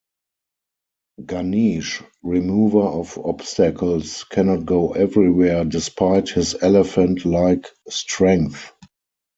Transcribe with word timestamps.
Ganesh, 1.23 2.01
remover 2.23 2.79
of 2.81 3.19
obstacles, 3.19 4.23
cannot 4.23 4.65
go 4.65 4.93
everywhere 4.93 5.63
despite 5.63 6.29
his 6.29 6.55
elephant-like 6.59 7.67
strength. 7.87 8.71